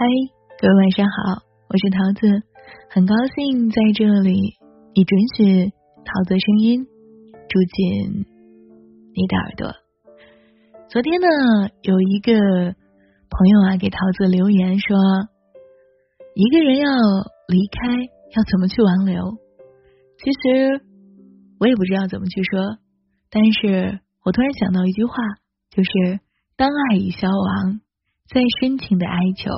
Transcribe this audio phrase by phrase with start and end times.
[0.00, 0.04] 嗨，
[0.60, 2.46] 各位晚上好，我是桃子，
[2.88, 4.54] 很高兴在这里，
[4.94, 5.72] 你准许
[6.04, 8.24] 桃子声音住进
[9.12, 9.74] 你的耳朵。
[10.88, 11.26] 昨天呢，
[11.82, 14.96] 有一个朋友啊给桃子留言说，
[16.36, 16.86] 一个人要
[17.48, 17.98] 离开，
[18.36, 19.32] 要怎么去挽留？
[20.22, 20.80] 其实
[21.58, 22.78] 我也不知道怎么去说，
[23.30, 25.14] 但是我突然想到一句话，
[25.70, 26.20] 就是
[26.56, 27.80] 当爱已消亡，
[28.28, 29.50] 再深情的哀求。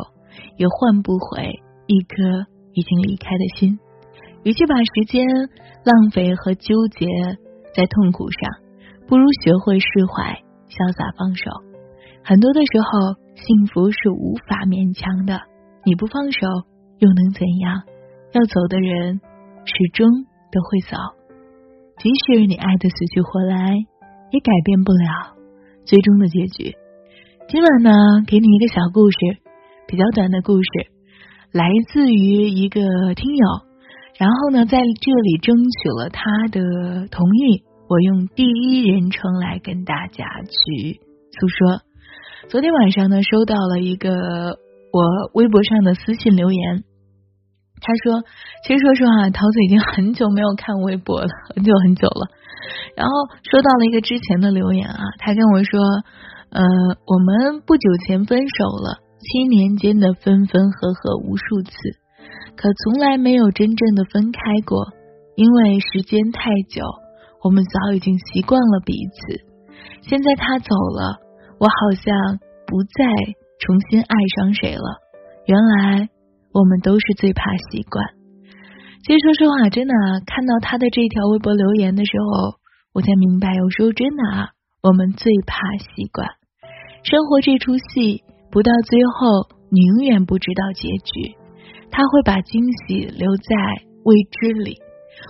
[0.57, 3.79] 也换不回一颗已经离开的心。
[4.43, 5.27] 与其把时间
[5.85, 7.07] 浪费和纠结
[7.75, 8.51] 在痛苦上，
[9.07, 11.51] 不如学会释怀、潇洒放手。
[12.25, 15.41] 很多的时候，幸福是无法勉强的。
[15.85, 16.47] 你不放手
[16.99, 17.83] 又能怎样？
[18.33, 19.21] 要走的人
[19.65, 20.07] 始终
[20.53, 20.97] 都会走，
[21.99, 23.75] 即使你爱的死去活来，
[24.31, 25.35] 也改变不了
[25.85, 26.77] 最终的结局。
[27.49, 27.91] 今晚呢，
[28.27, 29.19] 给你一个小故事。
[29.91, 30.71] 比较短的故事，
[31.51, 32.81] 来自于一个
[33.17, 33.47] 听友，
[34.21, 41.01] 然后呢，在这里争取了他的同意，我用第一人称来跟大家去
[41.33, 41.83] 诉说。
[42.49, 44.11] 昨天晚上呢，收到了一个
[44.93, 45.03] 我
[45.35, 46.85] 微博上的私信留言，
[47.81, 48.23] 他说
[48.65, 52.31] ：“其实说实话，桃子已经很久没有看微博了， 很久很久了。”
[52.95, 55.81] 然后收到了一个之前的留言啊，他跟我说
[56.55, 56.63] ：“呃，
[57.07, 61.71] 我们不久前分手了。”七年间的分分合合无数次，
[62.57, 64.89] 可从来没有真正的分开过，
[65.37, 66.83] 因为时间太久，
[67.45, 69.45] 我们早已经习惯了彼此。
[70.09, 71.21] 现在他走了，
[71.59, 73.05] 我好像不再
[73.61, 74.99] 重新爱上谁了。
[75.45, 76.09] 原来
[76.53, 78.05] 我们都是最怕习惯。
[79.05, 79.95] 其实说实话，真的
[80.27, 82.57] 看到他的这条微博留言的时候，
[82.95, 84.49] 我才明白，有时候真的啊，
[84.83, 86.27] 我们最怕习惯。
[87.03, 88.25] 生活这出戏。
[88.51, 91.39] 不到最后，你永远不知道结局。
[91.93, 93.55] 他会把惊喜留在
[94.05, 94.79] 未知里。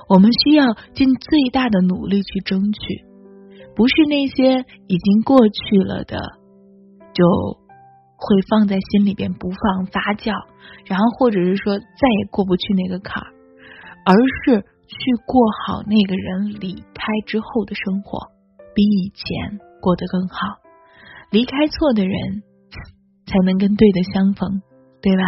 [0.08, 2.80] 我们需要尽最大的努力去争取，
[3.74, 6.20] 不是那些已经过去了的，
[7.12, 7.24] 就
[8.16, 10.32] 会放在心里边不放发酵，
[10.86, 13.28] 然后或者是说再也过不去那个坎儿，
[14.04, 14.14] 而
[14.44, 18.28] 是去过好那个人离开之后的生活，
[18.74, 20.36] 比以前过得更好。
[21.30, 22.42] 离开错的人。
[23.30, 24.60] 才能跟对的相逢，
[25.00, 25.22] 对吧？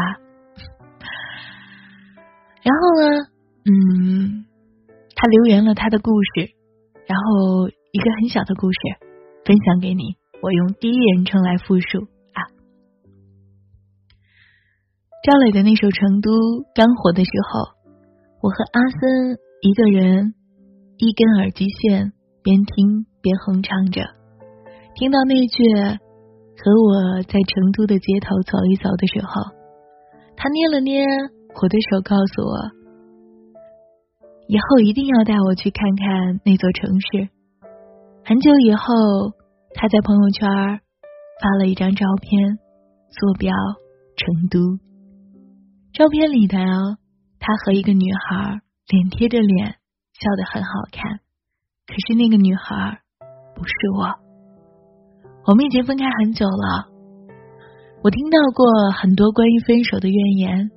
[2.62, 3.06] 然后呢，
[3.64, 4.44] 嗯，
[5.14, 6.50] 他留言了他的故事，
[7.06, 8.78] 然后一个很小的故事
[9.44, 12.42] 分享给你，我用第一人称来复述啊。
[15.22, 16.30] 赵磊的那首《成都》
[16.74, 17.70] 刚火的时候，
[18.42, 20.34] 我和阿森一个人
[20.98, 24.02] 一根耳机线，边听边哼唱着，
[24.96, 26.01] 听到那句。
[26.58, 29.52] 和我在成都的街头走一走的时候，
[30.36, 32.54] 他捏了捏我的手，告诉我
[34.48, 37.28] 以后一定要带我去看看那座城市。
[38.24, 38.84] 很久以后，
[39.74, 40.48] 他在朋友圈
[41.40, 42.58] 发了一张照片，
[43.10, 43.52] 坐标
[44.16, 44.78] 成都。
[45.92, 46.58] 照片里的
[47.40, 49.76] 他和一个女孩脸贴着脸，
[50.12, 51.20] 笑得很好看。
[51.86, 53.00] 可是那个女孩
[53.54, 54.21] 不是我。
[55.44, 56.86] 我们已经分开很久了，
[58.04, 60.70] 我听到过很多关于分手的怨言，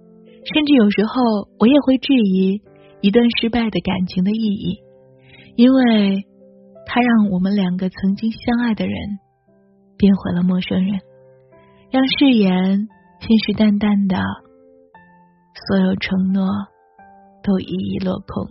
[0.54, 1.22] 甚至有时候
[1.60, 2.62] 我也会质疑
[3.00, 4.80] 一段失败的感情的意义，
[5.56, 6.26] 因为
[6.88, 8.96] 它让我们两个曾经相爱的人
[9.98, 11.00] 变回了陌生人，
[11.92, 12.88] 让誓言
[13.20, 14.18] 信誓旦旦的
[15.68, 16.50] 所有承诺
[17.44, 18.48] 都一一落空。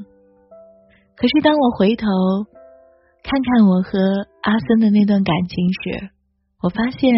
[1.17, 2.07] 可是当我回头。
[3.25, 3.99] 看看我和
[4.43, 6.11] 阿森的那段感情时，
[6.63, 7.11] 我发现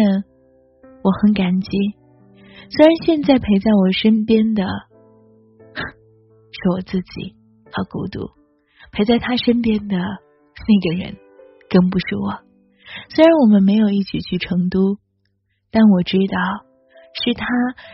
[1.03, 1.69] 我很感激。
[2.69, 4.63] 虽然现在陪在我身边的
[5.75, 7.35] 是我自己，
[7.73, 8.31] 好孤独。
[8.93, 11.17] 陪在他身边的那个人
[11.69, 12.39] 更不是我。
[13.09, 14.97] 虽然我们没有一起去成都，
[15.71, 16.37] 但我知道
[17.21, 17.45] 是他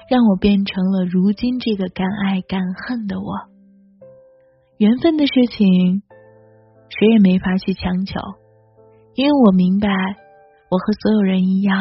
[0.07, 3.49] 让我变成了如今这个敢爱敢恨的我。
[4.77, 6.03] 缘分的事情。
[6.99, 8.19] 谁也没法去强求，
[9.15, 9.89] 因为我明白，
[10.69, 11.79] 我和所有人一样，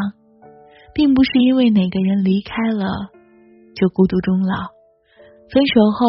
[0.94, 2.86] 并不是因为哪个人离开了
[3.74, 4.72] 就孤独终老。
[5.50, 6.08] 分手后，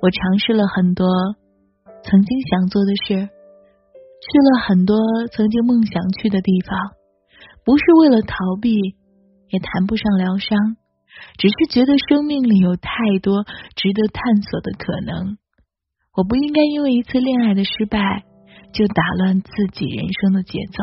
[0.00, 1.06] 我尝试了很多
[2.02, 4.96] 曾经想做的事，去了很多
[5.32, 6.78] 曾经梦想去的地方，
[7.64, 8.72] 不是为了逃避，
[9.50, 10.76] 也谈不上疗伤，
[11.36, 12.90] 只是觉得生命里有太
[13.22, 13.44] 多
[13.76, 15.36] 值得探索的可能。
[16.16, 18.24] 我不应该因为一次恋爱的失败。
[18.72, 20.82] 就打乱自己人生的节奏。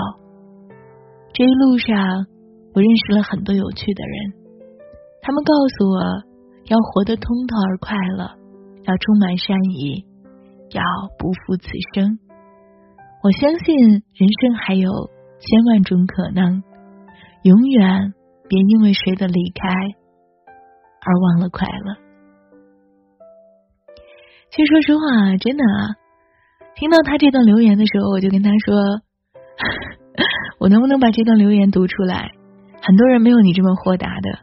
[1.34, 2.26] 这一路上，
[2.74, 4.34] 我认识了很多有趣的人，
[5.22, 6.02] 他们告诉我
[6.66, 8.32] 要活得通透而快乐，
[8.84, 10.06] 要充满善意，
[10.72, 10.82] 要
[11.18, 12.20] 不负此生。
[13.24, 14.90] 我相信人生还有
[15.40, 16.64] 千万种可能，
[17.44, 18.14] 永远
[18.48, 19.70] 别因为谁的离开
[21.02, 21.96] 而忘了快乐。
[24.50, 25.96] 其实说实话，真的啊，
[26.80, 29.02] 听到他这段留言的时候，我就跟他说
[30.62, 32.32] ：“我能不能把这段留言读出来？”
[32.82, 34.40] 很多人没有你这么豁达的。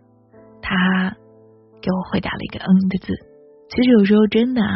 [0.60, 1.16] 他
[1.80, 3.14] 给我回答了一个“嗯”的字。
[3.70, 4.74] 其实有时候真的啊。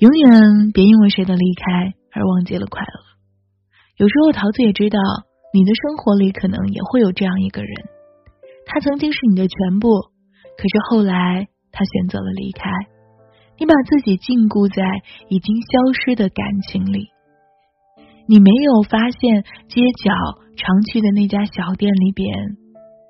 [0.00, 3.00] 永远别因为谁的离开而忘记了快乐。
[3.96, 4.98] 有时候桃子也知道，
[5.54, 7.70] 你的生活里可能也会有这样一个人，
[8.66, 9.88] 他曾经是你的全部，
[10.56, 12.70] 可是后来他选择了离开，
[13.60, 14.80] 你把自己禁锢在
[15.28, 17.12] 已经消失的感情里。
[18.26, 20.08] 你没有发现街角
[20.56, 22.56] 常去的那家小店里边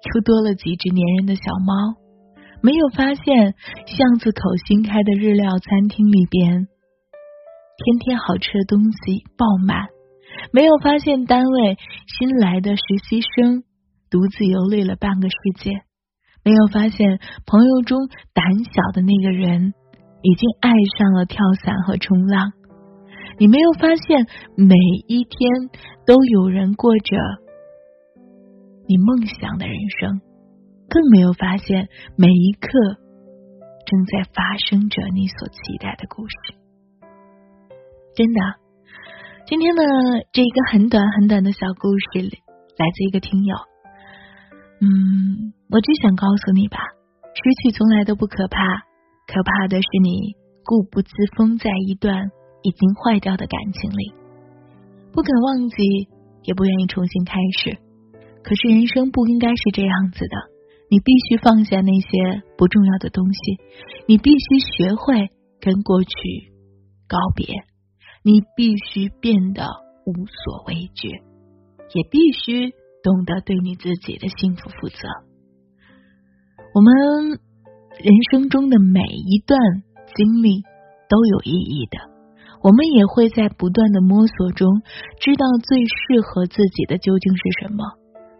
[0.02, 1.94] 又多了几只粘人的小猫，
[2.62, 3.54] 没有发现
[3.86, 6.66] 巷子口新开的日料餐厅里边。
[7.78, 9.86] 天天好吃的东西爆满，
[10.52, 11.78] 没有发现单位
[12.18, 13.62] 新来的实习生
[14.10, 15.70] 独自游历了半个世界，
[16.42, 19.74] 没有发现朋友中胆小的那个人
[20.22, 22.52] 已经爱上了跳伞和冲浪。
[23.38, 24.26] 你没有发现
[24.56, 24.74] 每
[25.06, 25.50] 一天
[26.06, 27.16] 都有人过着
[28.86, 30.20] 你梦想的人生，
[30.88, 32.68] 更没有发现每一刻
[33.86, 36.34] 正在发生着你所期待的故事。
[38.14, 38.40] 真的，
[39.46, 39.82] 今天的
[40.32, 42.42] 这一个很短很短的小故事里，
[42.76, 43.56] 来自一个听友。
[44.82, 46.78] 嗯，我只想告诉你吧，
[47.34, 48.58] 失去从来都不可怕，
[49.30, 50.34] 可怕的是你
[50.64, 52.32] 固步自封在一段
[52.62, 54.12] 已经坏掉的感情里，
[55.12, 56.08] 不肯忘记，
[56.42, 57.78] 也不愿意重新开始。
[58.42, 60.36] 可是人生不应该是这样子的，
[60.90, 63.38] 你必须放下那些不重要的东西，
[64.08, 65.30] 你必须学会
[65.60, 66.10] 跟过去
[67.06, 67.46] 告别。
[68.22, 69.64] 你必须变得
[70.04, 72.70] 无所畏惧，也必须
[73.02, 74.96] 懂得对你自己的幸福负责。
[76.74, 77.40] 我们
[78.02, 79.58] 人生中的每一段
[80.16, 80.62] 经历
[81.08, 81.98] 都有意义的，
[82.62, 84.82] 我们也会在不断的摸索中，
[85.20, 87.84] 知道最适合自己的究竟是什么。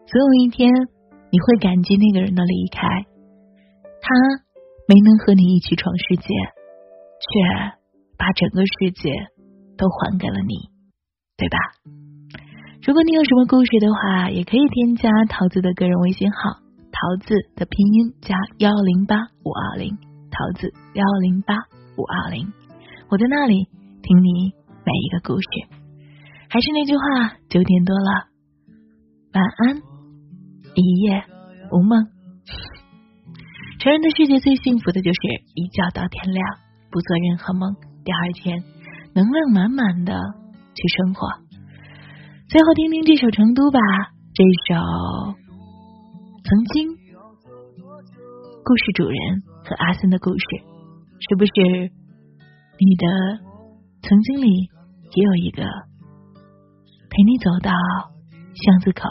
[0.07, 0.73] 总有一天，
[1.31, 3.07] 你会感激那个人的离开，
[4.01, 4.15] 他
[4.89, 6.29] 没能和你一起闯世界，
[7.21, 7.77] 却
[8.17, 9.11] 把整个世界。
[9.81, 10.69] 都还给了你，
[11.39, 11.57] 对吧？
[12.85, 16.60] 如果你有什么故事的话，也可以添加桃子的个人微信号，
[17.01, 19.97] 桃子的拼音加幺零八五二零，
[20.29, 21.55] 桃子幺零八
[21.97, 22.53] 五二零，
[23.09, 23.65] 我在那里
[24.03, 24.53] 听你
[24.85, 25.49] 每一个故事。
[26.51, 28.29] 还是那句话，九点多了，
[29.33, 29.77] 晚安，
[30.75, 31.25] 一夜
[31.73, 32.05] 无梦。
[33.79, 35.21] 成人的世界最幸福的就是
[35.55, 36.45] 一觉到天亮，
[36.91, 38.63] 不做任何梦，第二天。
[39.15, 40.21] 能量满满的
[40.75, 41.27] 去生活。
[42.51, 43.81] 最后听听这首《成都》吧，
[44.35, 45.40] 这首
[46.43, 46.89] 曾经
[48.65, 50.45] 故事主人和阿森的故事，
[51.29, 51.53] 是不是
[52.79, 53.07] 你的
[54.03, 54.49] 曾经里
[55.15, 57.71] 也有一个陪你走到
[58.55, 59.03] 巷子口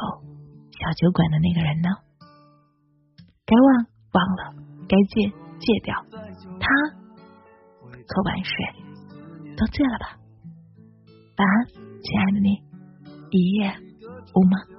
[0.71, 1.89] 小酒馆的那个人呢？
[3.45, 5.95] 该忘忘了，该戒戒掉，
[6.59, 6.67] 他
[8.07, 8.53] 可晚睡。
[9.55, 10.17] 都醉了吧？
[11.37, 12.63] 晚安，亲爱的你，
[13.29, 13.73] 一夜
[14.33, 14.78] 无梦。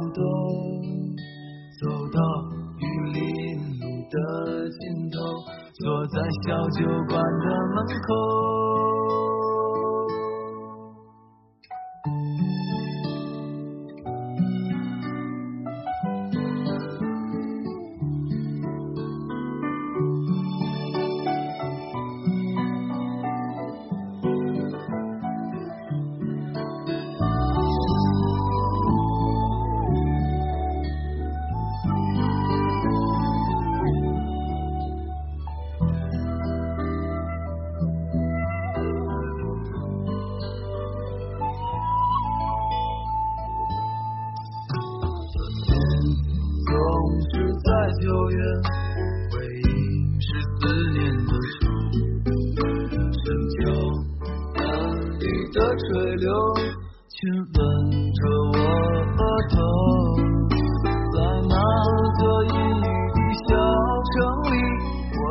[6.11, 8.70] 在小酒馆的门口。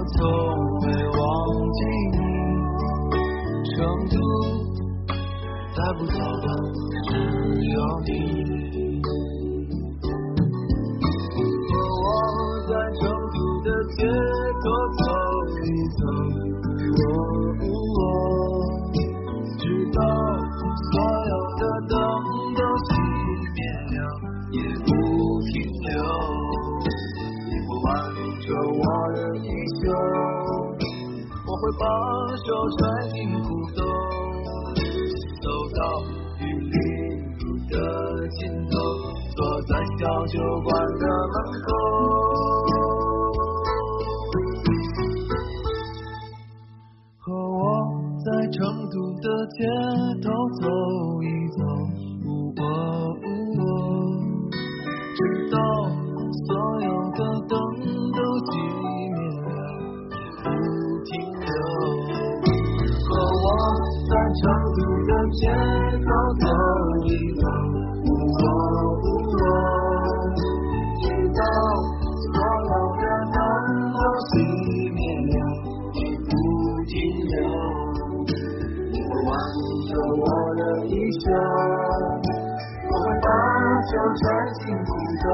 [0.00, 0.24] 我从
[0.80, 1.20] 未忘
[1.76, 1.80] 记
[2.16, 2.18] 你。
[3.70, 4.16] 成都
[5.76, 6.46] 再不走的
[7.06, 7.10] 只
[7.68, 8.69] 有你。
[31.78, 31.84] 把
[32.36, 32.46] 手
[32.76, 32.78] 揣
[33.12, 33.78] 进裤兜，
[35.40, 35.46] 走
[35.76, 35.80] 到
[36.40, 36.76] 玉林
[37.38, 37.74] 路的
[38.30, 38.38] 尽
[38.70, 38.74] 头，
[39.36, 40.34] 坐在小酒
[40.64, 41.68] 馆的门口。
[47.18, 47.60] 和我
[48.24, 48.58] 在成
[48.90, 49.24] 都的
[49.56, 49.58] 街
[50.22, 50.26] 头
[50.60, 50.62] 走
[51.22, 51.24] 一
[51.56, 51.58] 走，
[52.26, 52.64] 哦
[53.56, 53.62] 哦
[55.14, 55.18] 直
[55.50, 55.54] 到
[56.46, 56.48] 所
[56.82, 57.52] 有的灯
[65.32, 65.46] 街
[66.06, 66.08] 头
[66.40, 66.44] 走
[67.04, 67.08] 一
[67.40, 67.42] 走，
[68.40, 68.44] 哦
[69.36, 69.46] 哦
[71.00, 71.04] 直
[71.36, 71.40] 到
[72.20, 72.34] 所
[72.68, 73.36] 有的灯
[73.92, 73.98] 都
[74.28, 74.32] 熄
[74.94, 74.98] 灭
[75.30, 75.32] 了，
[75.94, 76.28] 也不
[76.86, 76.92] 停
[77.30, 77.32] 留。
[78.90, 79.30] 你会挽
[79.88, 80.24] 着我
[80.56, 81.22] 的衣袖，
[82.90, 83.26] 我会把
[83.86, 84.22] 手揣
[84.60, 84.88] 进裤
[85.22, 85.26] 兜，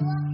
[0.00, 0.29] 我